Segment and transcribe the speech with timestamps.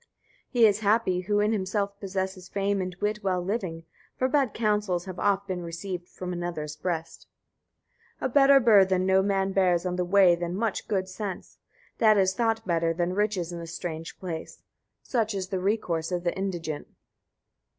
[0.55, 0.61] 9.
[0.61, 3.83] He is happy, who in himself possesses fame and wit while living;
[4.17, 7.27] for bad counsels have oft been received from another's breast.
[8.17, 8.27] 10.
[8.27, 11.59] A better burthen no man bears on the way than much good sense;
[11.99, 14.63] that is thought better than riches in a strange place;
[15.03, 16.87] such is the recourse of the indigent.